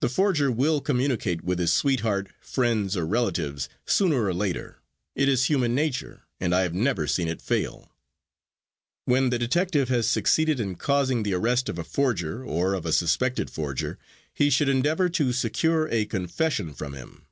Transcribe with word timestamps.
The 0.00 0.08
forger 0.08 0.50
will 0.50 0.80
communicate 0.80 1.44
with 1.44 1.60
his 1.60 1.72
sweetheart, 1.72 2.28
friends 2.40 2.96
or 2.96 3.06
relatives 3.06 3.68
sooner 3.86 4.24
or 4.24 4.34
later; 4.34 4.80
it 5.14 5.28
is 5.28 5.44
human 5.44 5.76
nature 5.76 6.24
and 6.40 6.52
I 6.52 6.62
have 6.62 6.74
never 6.74 7.06
seen 7.06 7.28
it 7.28 7.40
fail. 7.40 7.92
When 9.04 9.30
the 9.30 9.38
detective 9.38 9.88
has 9.90 10.08
succeeded 10.10 10.58
in 10.58 10.74
causing 10.74 11.22
the 11.22 11.34
arrest 11.34 11.68
of 11.68 11.78
a 11.78 11.84
forger, 11.84 12.44
or 12.44 12.74
of 12.74 12.84
a 12.84 12.92
suspected 12.92 13.48
forger, 13.48 13.96
he 14.32 14.50
should 14.50 14.68
endeavor 14.68 15.08
to 15.10 15.32
secure 15.32 15.88
a 15.88 16.06
confession 16.06 16.74
from 16.74 16.94
him. 16.94 17.26